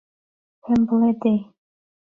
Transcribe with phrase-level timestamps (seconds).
[0.63, 1.39] پێم بڵێ دەی